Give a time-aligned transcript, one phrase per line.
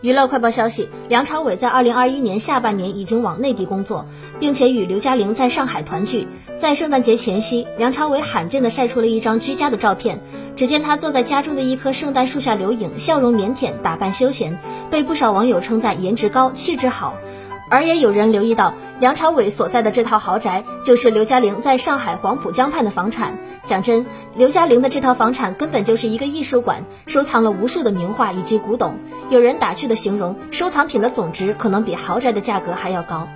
[0.00, 4.06] 娱乐快报消息：梁朝伟在二零二一年下半年已经往内地工作，
[4.38, 6.28] 并且与刘嘉玲在上海团聚。
[6.56, 10.20] 在圣诞节前夕，梁朝伟罕见的晒出了一张居家的照片。
[10.54, 17.14] 只见他坐在家中的一棵圣诞树下留影，笑容腼腆，打扮休闲，被不少网友称赞颜值高、气质好。
[17.70, 23.38] 而也有人留意到，梁朝伟所在的这套豪宅就是刘嘉玲在上海黄浦江畔的房产。
[23.64, 24.06] 讲真，
[24.36, 28.98] 刘嘉玲的这套房产根本就是一个艺术馆，收藏了无数的名画以及古董。
[29.30, 33.28] 有人打趣的形容，收藏品的总值可能比豪宅的价格还要高。